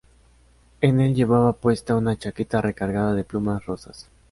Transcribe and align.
En 0.81 0.99
el 0.99 1.13
llevaba 1.13 1.53
puesta 1.53 1.95
una 1.95 2.15
chaqueta 2.15 2.59
recargada 2.59 3.13
de 3.13 3.23
plumas 3.23 3.67
rosas. 3.67 4.09